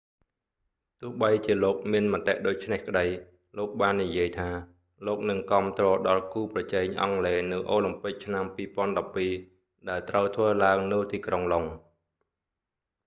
[1.01, 3.05] ទោះបីជាលោកមានមតិដូច្នេះក្តី
[3.57, 4.49] លោកបាននិយាយថា
[5.07, 8.45] លោកនឹងគាំទ្រដល់គូប្រជែងអង់គ្លេសនៅអូឡាំពិកឆ្នាំ
[9.15, 11.65] 2012 ដែលត្រូវធ្វើឡើងនៅទីក្រុងឡុង